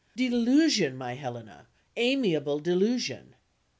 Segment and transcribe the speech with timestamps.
[0.15, 3.35] Delusion, my Helena, amiable delusion!